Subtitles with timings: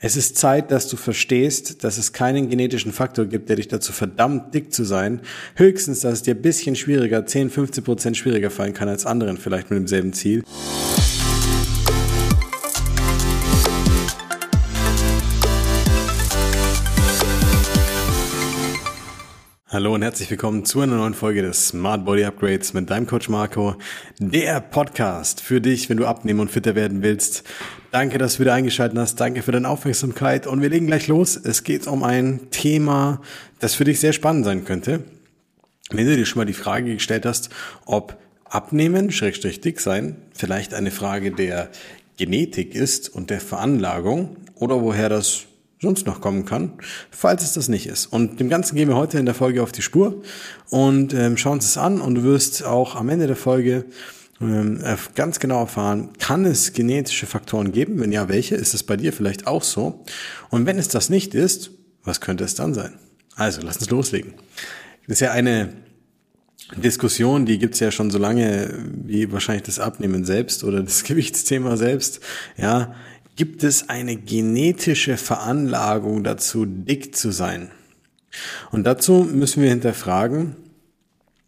[0.00, 3.92] Es ist Zeit, dass du verstehst, dass es keinen genetischen Faktor gibt, der dich dazu
[3.92, 5.20] verdammt, dick zu sein.
[5.56, 9.70] Höchstens, dass es dir bisschen schwieriger, 10, 15 Prozent schwieriger fallen kann als anderen, vielleicht
[9.70, 10.44] mit demselben Ziel.
[19.70, 23.28] Hallo und herzlich willkommen zu einer neuen Folge des Smart Body Upgrades mit deinem Coach
[23.28, 23.76] Marco,
[24.18, 27.44] der Podcast für dich, wenn du abnehmen und fitter werden willst.
[27.90, 29.16] Danke, dass du wieder eingeschaltet hast.
[29.16, 31.36] Danke für deine Aufmerksamkeit und wir legen gleich los.
[31.36, 33.20] Es geht um ein Thema,
[33.58, 35.04] das für dich sehr spannend sein könnte.
[35.90, 37.50] Wenn du dir schon mal die Frage gestellt hast,
[37.84, 41.68] ob Abnehmen, Schrägstrich dick sein, vielleicht eine Frage der
[42.16, 45.47] Genetik ist und der Veranlagung oder woher das
[45.80, 46.72] sonst noch kommen kann,
[47.10, 48.06] falls es das nicht ist.
[48.06, 50.22] Und dem Ganzen gehen wir heute in der Folge auf die Spur
[50.70, 53.84] und ähm, schauen uns es an und du wirst auch am Ende der Folge
[54.40, 54.80] ähm,
[55.14, 58.00] ganz genau erfahren, kann es genetische Faktoren geben?
[58.00, 58.54] Wenn ja, welche?
[58.54, 60.04] Ist es bei dir vielleicht auch so?
[60.50, 61.70] Und wenn es das nicht ist,
[62.04, 62.92] was könnte es dann sein?
[63.34, 64.34] Also, lass uns loslegen.
[65.06, 65.72] Das ist ja eine
[66.76, 71.76] Diskussion, die gibt's ja schon so lange wie wahrscheinlich das Abnehmen selbst oder das Gewichtsthema
[71.76, 72.20] selbst.
[72.56, 72.94] Ja,
[73.38, 77.70] Gibt es eine genetische Veranlagung dazu, dick zu sein?
[78.72, 80.56] Und dazu müssen wir hinterfragen,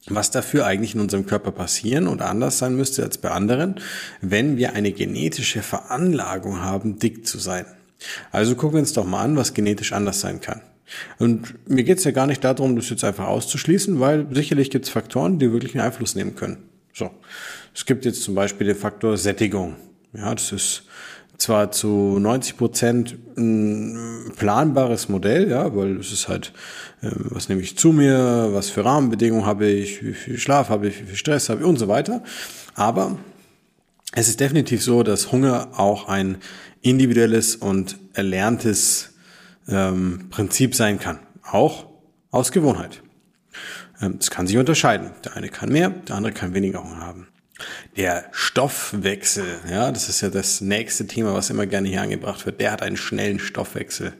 [0.07, 3.81] was dafür eigentlich in unserem Körper passieren oder anders sein müsste als bei anderen,
[4.21, 7.67] wenn wir eine genetische Veranlagung haben, dick zu sein.
[8.31, 10.61] Also gucken wir uns doch mal an, was genetisch anders sein kann.
[11.19, 14.85] Und mir geht es ja gar nicht darum, das jetzt einfach auszuschließen, weil sicherlich gibt
[14.85, 16.59] es Faktoren, die wirklich einen Einfluss nehmen können.
[16.93, 17.11] So,
[17.75, 19.75] es gibt jetzt zum Beispiel den Faktor Sättigung.
[20.13, 20.85] Ja, das ist
[21.41, 26.53] zwar zu 90 Prozent ein planbares Modell, ja, weil es ist halt,
[27.01, 30.89] äh, was nehme ich zu mir, was für Rahmenbedingungen habe ich, wie viel Schlaf habe
[30.89, 32.23] ich, wie viel Stress habe ich und so weiter.
[32.75, 33.19] Aber
[34.13, 36.39] es ist definitiv so, dass Hunger auch ein
[36.83, 39.15] individuelles und erlerntes
[39.69, 41.87] ähm, Prinzip sein kann, auch
[42.31, 43.03] aus Gewohnheit.
[44.03, 45.13] Ähm, es kann sich unterscheiden.
[45.25, 47.29] Der eine kann mehr, der andere kann weniger Hunger haben.
[47.97, 52.61] Der Stoffwechsel, ja, das ist ja das nächste Thema, was immer gerne hier angebracht wird.
[52.61, 54.13] Der hat einen schnellen Stoffwechsel.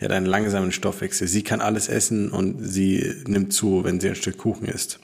[0.00, 1.28] Der hat einen langsamen Stoffwechsel.
[1.28, 5.00] Sie kann alles essen und sie nimmt zu, wenn sie ein Stück Kuchen isst.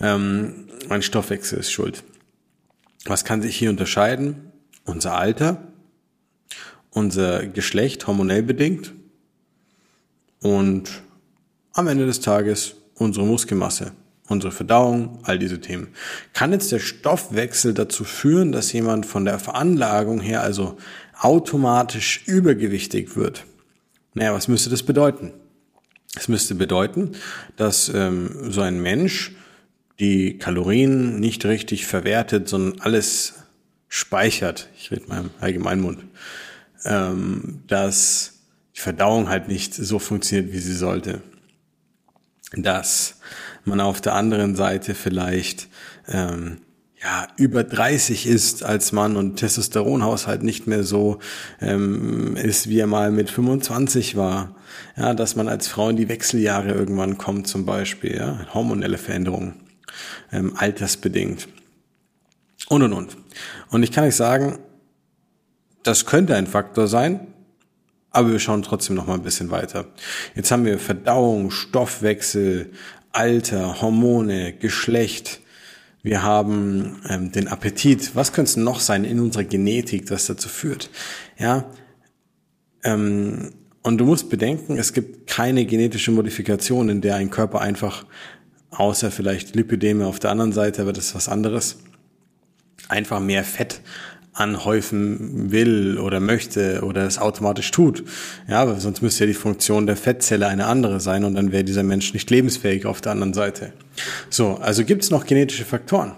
[0.00, 2.02] Ähm, mein Stoffwechsel ist schuld.
[3.04, 4.52] Was kann sich hier unterscheiden?
[4.84, 5.62] Unser Alter,
[6.90, 8.92] unser Geschlecht, hormonell bedingt
[10.40, 10.90] und
[11.72, 13.92] am Ende des Tages unsere Muskelmasse
[14.28, 15.88] unsere Verdauung, all diese Themen.
[16.32, 20.76] Kann jetzt der Stoffwechsel dazu führen, dass jemand von der Veranlagung her also
[21.18, 23.44] automatisch übergewichtig wird?
[24.14, 25.32] Naja, was müsste das bedeuten?
[26.14, 27.12] Es müsste bedeuten,
[27.56, 29.32] dass ähm, so ein Mensch
[29.98, 33.34] die Kalorien nicht richtig verwertet, sondern alles
[33.88, 34.68] speichert.
[34.76, 36.04] Ich rede mal im Allgemeinmund.
[36.84, 38.40] Ähm, dass
[38.74, 41.22] die Verdauung halt nicht so funktioniert, wie sie sollte.
[42.54, 43.20] Dass
[43.64, 45.68] man auf der anderen Seite vielleicht
[46.08, 46.58] ähm,
[47.02, 51.18] ja, über 30 ist als Mann und Testosteronhaushalt nicht mehr so
[51.60, 54.54] ähm, ist, wie er mal mit 25 war.
[54.96, 59.54] Ja, dass man als Frau in die Wechseljahre irgendwann kommt zum Beispiel, ja, hormonelle Veränderungen,
[60.30, 61.48] ähm, altersbedingt
[62.68, 63.16] und und und.
[63.70, 64.58] Und ich kann euch sagen,
[65.82, 67.26] das könnte ein Faktor sein,
[68.10, 69.86] aber wir schauen trotzdem noch mal ein bisschen weiter.
[70.34, 72.70] Jetzt haben wir Verdauung, Stoffwechsel,
[73.12, 75.40] Alter, Hormone, Geschlecht.
[76.02, 78.16] Wir haben ähm, den Appetit.
[78.16, 80.90] Was könnte es noch sein in unserer Genetik, das dazu führt?
[81.38, 81.70] Ja.
[82.82, 83.52] Ähm,
[83.82, 88.06] und du musst bedenken, es gibt keine genetische Modifikation, in der ein Körper einfach,
[88.70, 91.78] außer vielleicht Lipideme auf der anderen Seite, aber das ist was anderes,
[92.88, 93.80] einfach mehr Fett
[94.32, 98.04] anhäufen will oder möchte oder es automatisch tut.
[98.48, 101.64] Ja, weil sonst müsste ja die Funktion der Fettzelle eine andere sein und dann wäre
[101.64, 103.72] dieser Mensch nicht lebensfähig auf der anderen Seite.
[104.30, 106.12] So, also gibt es noch genetische Faktoren.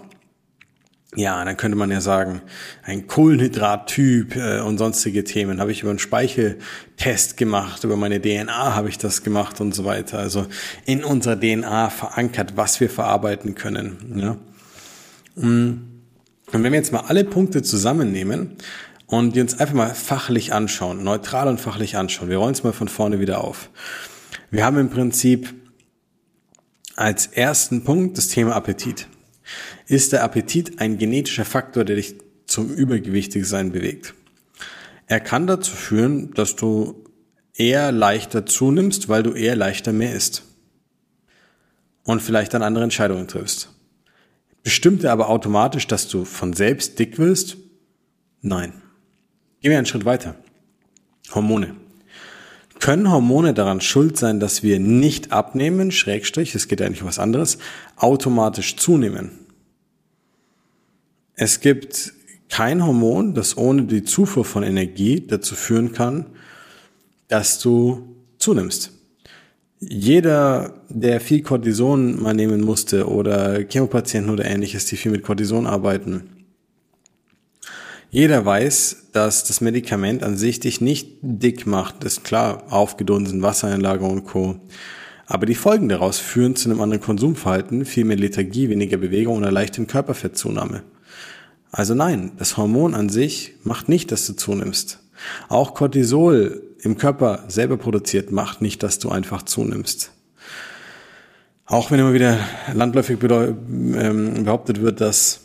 [1.17, 2.41] Ja, dann könnte man ja sagen,
[2.83, 8.75] ein Kohlenhydrattyp äh, und sonstige Themen habe ich über einen Speicheltest gemacht, über meine DNA
[8.75, 10.19] habe ich das gemacht und so weiter.
[10.19, 10.45] Also
[10.85, 14.37] in unserer DNA verankert, was wir verarbeiten können.
[15.37, 15.41] Ja.
[15.41, 15.94] Mm.
[16.55, 18.51] Und wenn wir jetzt mal alle Punkte zusammennehmen
[19.07, 22.71] und die uns einfach mal fachlich anschauen, neutral und fachlich anschauen, wir rollen es mal
[22.71, 23.69] von vorne wieder auf.
[24.51, 25.53] Wir haben im Prinzip
[26.95, 29.09] als ersten Punkt das Thema Appetit.
[29.87, 32.15] Ist der Appetit ein genetischer Faktor, der dich
[32.47, 34.13] zum Übergewichtigsein bewegt?
[35.07, 37.03] Er kann dazu führen, dass du
[37.53, 40.43] eher leichter zunimmst, weil du eher leichter mehr isst.
[42.05, 43.74] Und vielleicht dann andere Entscheidungen triffst.
[44.65, 47.57] Bestimmt er aber automatisch, dass du von selbst dick wirst?
[48.41, 48.73] Nein.
[49.61, 50.33] Gehen wir einen Schritt weiter.
[51.35, 51.75] Hormone.
[52.79, 57.19] Können Hormone daran schuld sein, dass wir nicht abnehmen, Schrägstrich, es geht eigentlich um was
[57.19, 57.59] anderes,
[57.95, 59.33] automatisch zunehmen?
[61.35, 62.13] Es gibt
[62.49, 66.25] kein Hormon, das ohne die Zufuhr von Energie dazu führen kann,
[67.27, 68.94] dass du zunimmst.
[69.79, 75.67] Jeder, der viel Cortison mal nehmen musste oder Chemopatienten oder ähnliches, die viel mit Cortison
[75.67, 76.35] arbeiten,
[78.15, 82.05] jeder weiß, dass das Medikament an sich dich nicht dick macht.
[82.05, 84.55] Das ist klar, aufgedunsen, Wassereinlagerung und Co.
[85.25, 89.43] Aber die Folgen daraus führen zu einem anderen Konsumverhalten, viel mehr Lethargie, weniger Bewegung und
[89.43, 90.83] einer leichten Körperfettzunahme.
[91.71, 94.99] Also nein, das Hormon an sich macht nicht, dass du zunimmst.
[95.49, 100.11] Auch Cortisol im Körper selber produziert macht nicht, dass du einfach zunimmst.
[101.65, 102.39] Auch wenn immer wieder
[102.73, 105.41] landläufig ähm, behauptet wird, dass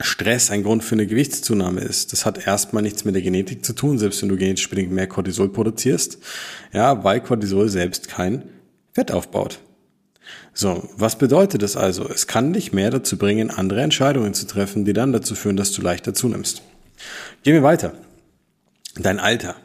[0.00, 2.12] Stress ein Grund für eine Gewichtszunahme ist.
[2.12, 5.08] Das hat erstmal nichts mit der Genetik zu tun, selbst wenn du genetisch bedingt mehr
[5.08, 6.18] Cortisol produzierst.
[6.72, 8.44] Ja, weil Cortisol selbst kein
[8.92, 9.60] Fett aufbaut.
[10.52, 12.06] So, was bedeutet das also?
[12.08, 15.72] Es kann dich mehr dazu bringen, andere Entscheidungen zu treffen, die dann dazu führen, dass
[15.72, 16.62] du leichter zunimmst.
[17.42, 17.94] Gehen wir weiter.
[18.96, 19.56] Dein Alter.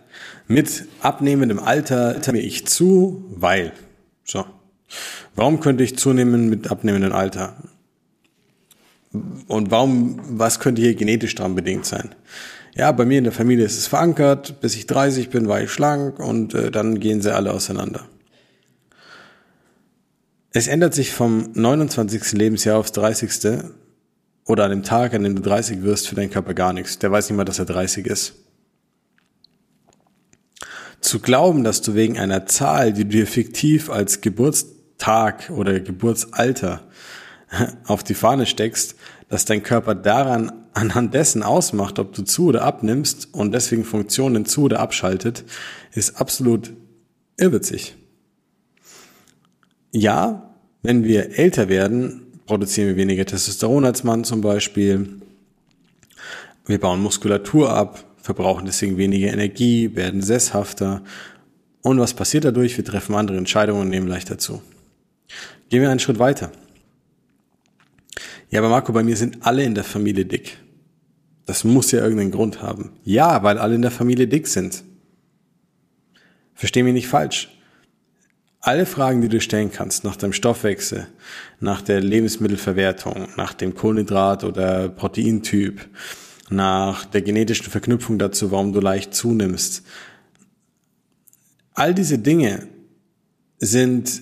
[0.48, 3.72] Mit abnehmendem Alter nehme ich zu, weil.
[4.24, 4.45] So.
[5.36, 7.56] Warum könnte ich zunehmen mit abnehmendem Alter?
[9.48, 12.16] Und warum, was könnte hier genetisch dran bedingt sein?
[12.75, 14.60] Ja, bei mir in der Familie ist es verankert.
[14.60, 18.07] Bis ich 30 bin, war ich schlank und äh, dann gehen sie alle auseinander.
[20.51, 22.34] Es ändert sich vom 29.
[22.34, 23.63] Lebensjahr aufs 30.
[24.46, 27.00] oder an dem Tag, an dem du 30 wirst, für deinen Körper gar nichts.
[27.00, 28.36] Der weiß nicht mal, dass er 30 ist.
[31.03, 36.88] Zu glauben, dass du wegen einer Zahl, die du dir fiktiv als Geburtstag oder Geburtsalter
[37.85, 38.95] auf die Fahne steckst,
[39.27, 44.45] dass dein Körper daran anhand dessen ausmacht, ob du zu oder abnimmst und deswegen Funktionen
[44.45, 45.44] zu oder abschaltet,
[45.91, 46.71] ist absolut
[47.35, 47.95] irrwitzig.
[49.91, 55.21] Ja, wenn wir älter werden, produzieren wir weniger Testosteron als Mann zum Beispiel.
[56.65, 61.04] Wir bauen Muskulatur ab, verbrauchen deswegen weniger Energie, werden sesshafter.
[61.81, 62.78] Und was passiert dadurch?
[62.78, 64.64] Wir treffen andere Entscheidungen und nehmen leichter zu.
[65.70, 66.52] Gehen wir einen Schritt weiter.
[68.50, 70.58] Ja, aber Marco, bei mir sind alle in der Familie dick.
[71.46, 72.94] Das muss ja irgendeinen Grund haben.
[73.04, 74.84] Ja, weil alle in der Familie dick sind.
[76.54, 77.50] Versteh mich nicht falsch
[78.64, 81.08] alle Fragen, die du stellen kannst nach deinem Stoffwechsel,
[81.60, 85.86] nach der Lebensmittelverwertung, nach dem Kohlenhydrat- oder Proteintyp,
[86.50, 89.84] nach der genetischen Verknüpfung dazu, warum du leicht zunimmst.
[91.74, 92.68] All diese Dinge
[93.60, 94.22] sind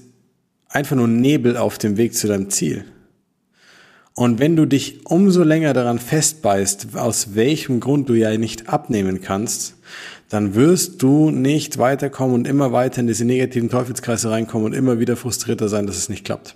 [0.69, 2.85] einfach nur Nebel auf dem Weg zu deinem Ziel.
[4.13, 9.21] Und wenn du dich umso länger daran festbeißt, aus welchem Grund du ja nicht abnehmen
[9.21, 9.75] kannst,
[10.29, 14.99] dann wirst du nicht weiterkommen und immer weiter in diese negativen Teufelskreise reinkommen und immer
[14.99, 16.55] wieder frustrierter sein, dass es nicht klappt.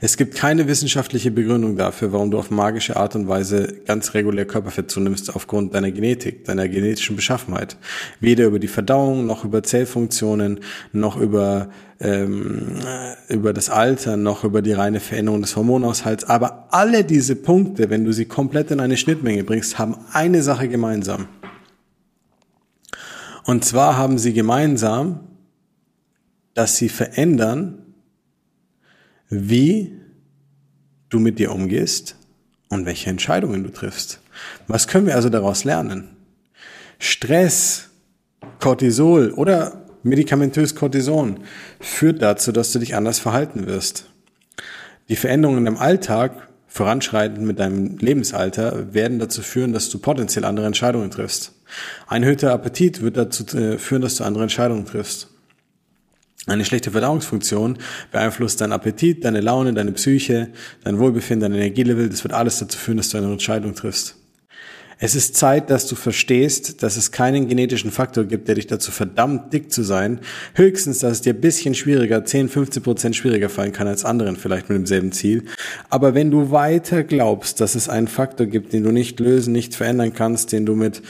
[0.00, 4.44] Es gibt keine wissenschaftliche Begründung dafür, warum du auf magische Art und Weise ganz regulär
[4.44, 7.76] Körperfett zunimmst aufgrund deiner Genetik, deiner genetischen Beschaffenheit.
[8.20, 10.60] Weder über die Verdauung, noch über Zellfunktionen,
[10.92, 11.70] noch über,
[12.00, 12.78] ähm,
[13.28, 16.24] über das Alter, noch über die reine Veränderung des Hormonhaushalts.
[16.24, 20.68] Aber alle diese Punkte, wenn du sie komplett in eine Schnittmenge bringst, haben eine Sache
[20.68, 21.28] gemeinsam.
[23.44, 25.20] Und zwar haben sie gemeinsam,
[26.54, 27.85] dass sie verändern,
[29.28, 29.92] wie
[31.08, 32.16] du mit dir umgehst
[32.68, 34.20] und welche Entscheidungen du triffst.
[34.66, 36.16] Was können wir also daraus lernen?
[36.98, 37.90] Stress,
[38.60, 41.40] Cortisol oder medikamentös Cortison
[41.80, 44.06] führt dazu, dass du dich anders verhalten wirst.
[45.08, 50.66] Die Veränderungen im Alltag, voranschreitend mit deinem Lebensalter, werden dazu führen, dass du potenziell andere
[50.66, 51.52] Entscheidungen triffst.
[52.06, 55.28] Ein erhöhter Appetit wird dazu äh, führen, dass du andere Entscheidungen triffst.
[56.48, 57.76] Eine schlechte Verdauungsfunktion
[58.12, 60.50] beeinflusst deinen Appetit, deine Laune, deine Psyche,
[60.84, 62.08] dein Wohlbefinden, dein Energielevel.
[62.08, 64.16] Das wird alles dazu führen, dass du eine Entscheidung triffst.
[64.98, 68.90] Es ist Zeit, dass du verstehst, dass es keinen genetischen Faktor gibt, der dich dazu
[68.92, 70.20] verdammt, dick zu sein.
[70.54, 74.70] Höchstens, dass es dir bisschen schwieriger, 10, 15 Prozent schwieriger fallen kann als anderen, vielleicht
[74.70, 75.44] mit demselben Ziel.
[75.90, 79.74] Aber wenn du weiter glaubst, dass es einen Faktor gibt, den du nicht lösen, nicht
[79.74, 81.02] verändern kannst, den du mit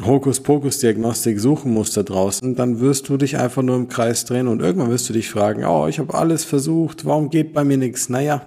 [0.00, 4.62] Hokuspokus-Diagnostik suchen musst da draußen, dann wirst du dich einfach nur im Kreis drehen und
[4.62, 8.08] irgendwann wirst du dich fragen, oh, ich habe alles versucht, warum geht bei mir nichts?
[8.08, 8.42] Naja,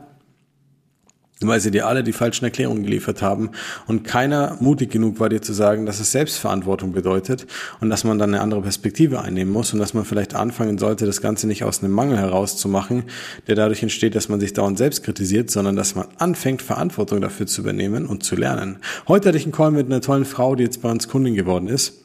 [1.47, 3.51] weil sie dir alle die falschen Erklärungen geliefert haben
[3.87, 7.47] und keiner mutig genug war dir zu sagen, dass es Selbstverantwortung bedeutet
[7.81, 11.05] und dass man dann eine andere Perspektive einnehmen muss und dass man vielleicht anfangen sollte,
[11.05, 13.03] das Ganze nicht aus einem Mangel herauszumachen,
[13.47, 17.47] der dadurch entsteht, dass man sich dauernd selbst kritisiert, sondern dass man anfängt, Verantwortung dafür
[17.47, 18.77] zu übernehmen und zu lernen.
[19.07, 21.67] Heute hatte ich einen Call mit einer tollen Frau, die jetzt bei uns Kundin geworden
[21.67, 22.04] ist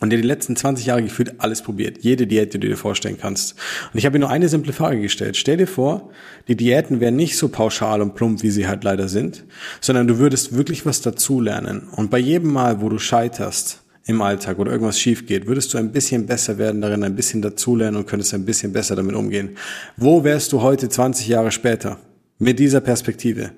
[0.00, 1.98] und der die letzten 20 Jahre gefühlt alles probiert.
[2.00, 3.56] Jede Diät, die du dir vorstellen kannst.
[3.92, 5.36] Und ich habe ihm nur eine simple Frage gestellt.
[5.36, 6.10] Stell dir vor,
[6.46, 9.44] die Diäten wären nicht so pauschal und plump, wie sie halt leider sind,
[9.80, 11.88] sondern du würdest wirklich was dazulernen.
[11.96, 15.78] Und bei jedem Mal, wo du scheiterst im Alltag oder irgendwas schief geht, würdest du
[15.78, 19.56] ein bisschen besser werden darin, ein bisschen dazulernen und könntest ein bisschen besser damit umgehen.
[19.96, 21.98] Wo wärst du heute 20 Jahre später?
[22.38, 23.50] Mit dieser Perspektive.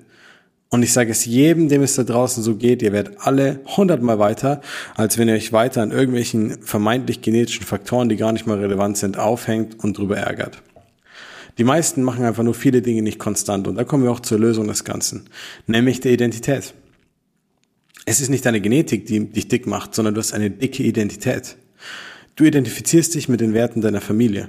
[0.73, 4.19] Und ich sage es jedem, dem es da draußen so geht, ihr werdet alle hundertmal
[4.19, 4.61] weiter,
[4.95, 8.95] als wenn ihr euch weiter an irgendwelchen vermeintlich genetischen Faktoren, die gar nicht mal relevant
[8.95, 10.61] sind, aufhängt und drüber ärgert.
[11.57, 14.39] Die meisten machen einfach nur viele Dinge nicht konstant und da kommen wir auch zur
[14.39, 15.29] Lösung des Ganzen,
[15.67, 16.73] nämlich der Identität.
[18.05, 21.57] Es ist nicht deine Genetik, die dich dick macht, sondern du hast eine dicke Identität.
[22.37, 24.47] Du identifizierst dich mit den Werten deiner Familie.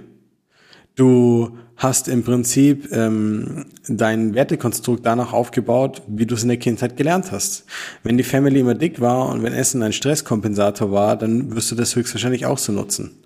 [0.94, 6.96] Du hast im Prinzip ähm, dein Wertekonstrukt danach aufgebaut, wie du es in der Kindheit
[6.96, 7.64] gelernt hast.
[8.02, 11.74] Wenn die Family immer dick war und wenn Essen ein Stresskompensator war, dann wirst du
[11.74, 13.16] das höchstwahrscheinlich auch so nutzen.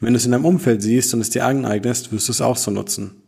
[0.00, 2.56] Wenn du es in deinem Umfeld siehst und es dir aneignest, wirst du es auch
[2.56, 3.22] so nutzen.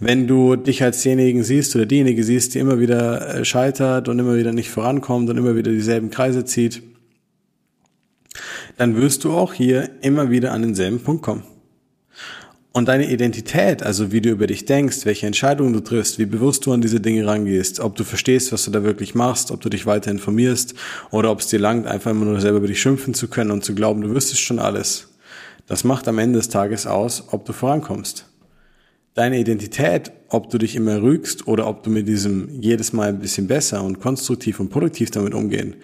[0.00, 4.18] Wenn du dich als denjenigen siehst oder diejenige siehst, die immer wieder äh, scheitert und
[4.18, 6.82] immer wieder nicht vorankommt und immer wieder dieselben Kreise zieht,
[8.76, 11.42] dann wirst du auch hier immer wieder an denselben Punkt kommen.
[12.72, 16.64] Und deine Identität, also wie du über dich denkst, welche Entscheidungen du triffst, wie bewusst
[16.66, 19.68] du an diese Dinge rangehst, ob du verstehst, was du da wirklich machst, ob du
[19.68, 20.74] dich weiter informierst
[21.10, 23.64] oder ob es dir langt, einfach immer nur selber über dich schimpfen zu können und
[23.64, 25.08] zu glauben, du wüsstest schon alles.
[25.66, 28.26] Das macht am Ende des Tages aus, ob du vorankommst.
[29.14, 33.18] Deine Identität, ob du dich immer rügst oder ob du mit diesem jedes Mal ein
[33.18, 35.74] bisschen besser und konstruktiv und produktiv damit umgehen,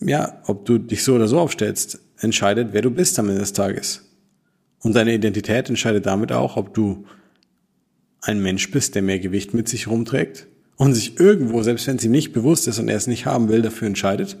[0.00, 3.54] ja, ob du dich so oder so aufstellst, entscheidet, wer du bist am Ende des
[3.54, 4.11] Tages.
[4.82, 7.06] Und deine Identität entscheidet damit auch, ob du
[8.20, 10.46] ein Mensch bist, der mehr Gewicht mit sich rumträgt
[10.76, 13.48] und sich irgendwo, selbst wenn es ihm nicht bewusst ist und er es nicht haben
[13.48, 14.36] will, dafür entscheidet,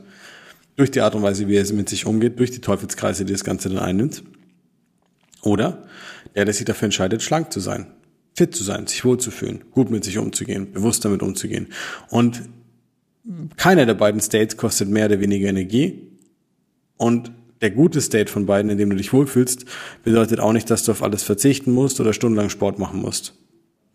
[0.76, 3.44] durch die Art und Weise, wie er mit sich umgeht, durch die Teufelskreise, die das
[3.44, 4.22] Ganze dann einnimmt.
[5.42, 5.84] Oder
[6.34, 7.86] der, der sich dafür entscheidet, schlank zu sein,
[8.34, 11.68] fit zu sein, sich wohlzufühlen, gut mit sich umzugehen, bewusst damit umzugehen.
[12.08, 12.42] Und
[13.56, 16.08] keiner der beiden States kostet mehr oder weniger Energie
[16.96, 17.32] und
[17.62, 19.64] der gute State von beiden, in dem du dich wohlfühlst,
[20.02, 23.34] bedeutet auch nicht, dass du auf alles verzichten musst oder stundenlang Sport machen musst.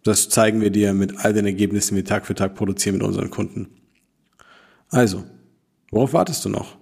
[0.03, 3.03] Das zeigen wir dir mit all den Ergebnissen, die wir Tag für Tag produzieren mit
[3.03, 3.67] unseren Kunden.
[4.89, 5.25] Also,
[5.91, 6.77] worauf wartest du noch?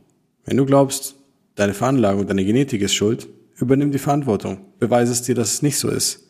[0.46, 1.16] Wenn du glaubst,
[1.56, 3.28] deine Veranlagung deine Genetik ist schuld,
[3.58, 4.60] übernimm die Verantwortung.
[4.78, 6.30] Beweise es dir, dass es nicht so ist.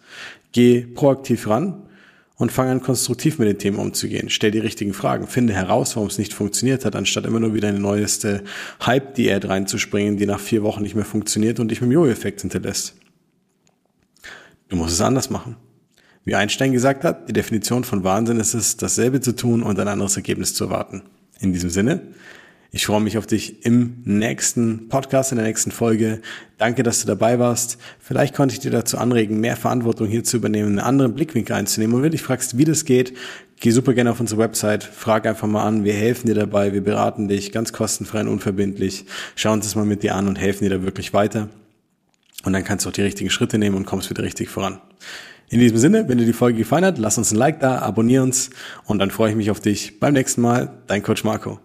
[0.53, 1.84] Geh proaktiv ran
[2.37, 4.29] und fang an, konstruktiv mit den Themen umzugehen.
[4.29, 5.27] Stell die richtigen Fragen.
[5.27, 8.43] Finde heraus, warum es nicht funktioniert hat, anstatt immer nur wieder eine neueste
[8.85, 12.95] Hype-Diät reinzuspringen, die nach vier Wochen nicht mehr funktioniert und dich mit dem Jojo-Effekt hinterlässt.
[14.67, 15.55] Du musst es anders machen.
[16.25, 19.87] Wie Einstein gesagt hat, die Definition von Wahnsinn ist es, dasselbe zu tun und ein
[19.87, 21.03] anderes Ergebnis zu erwarten.
[21.39, 22.01] In diesem Sinne,
[22.75, 26.19] ich freue mich auf dich im nächsten Podcast, in der nächsten Folge.
[26.57, 27.77] Danke, dass du dabei warst.
[27.99, 31.95] Vielleicht konnte ich dir dazu anregen, mehr Verantwortung hier zu übernehmen, einen anderen Blickwinkel einzunehmen.
[31.95, 33.13] Und wenn du dich fragst, wie das geht,
[33.61, 35.85] geh super gerne auf unsere Website, frag einfach mal an.
[35.85, 39.05] Wir helfen dir dabei, wir beraten dich ganz kostenfrei und unverbindlich.
[39.37, 41.47] Schauen uns das mal mit dir an und helfen dir da wirklich weiter.
[42.43, 44.81] Und dann kannst du auch die richtigen Schritte nehmen und kommst wieder richtig voran.
[45.47, 48.21] In diesem Sinne, wenn dir die Folge gefallen hat, lass uns ein Like da, abonnier
[48.21, 48.49] uns
[48.83, 50.73] und dann freue ich mich auf dich beim nächsten Mal.
[50.87, 51.61] Dein Coach Marco.